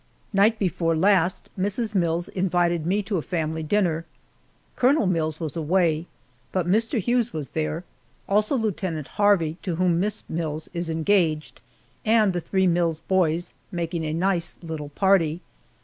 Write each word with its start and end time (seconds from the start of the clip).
Night 0.33 0.57
before 0.57 0.95
last 0.95 1.47
Mrs. 1.55 1.93
Mills 1.93 2.27
invited 2.29 2.87
me 2.87 3.03
to 3.03 3.17
a 3.17 3.21
family 3.21 3.61
dinner. 3.61 4.03
Colonel 4.75 5.05
Mills 5.05 5.39
was 5.39 5.55
away, 5.55 6.07
but 6.51 6.65
Mr. 6.67 6.97
Hughes 6.99 7.33
was 7.33 7.49
there, 7.49 7.83
also 8.27 8.57
Lieutenant 8.57 9.09
Harvey 9.09 9.57
to 9.61 9.75
whom 9.75 9.99
Miss 9.99 10.23
Mills 10.27 10.69
is 10.73 10.89
engaged, 10.89 11.61
and 12.03 12.33
the 12.33 12.41
three 12.41 12.65
Mills 12.65 12.99
boys, 13.01 13.53
making 13.71 14.03
a 14.03 14.11
nice 14.11 14.55
little 14.63 14.89
party. 14.89 15.39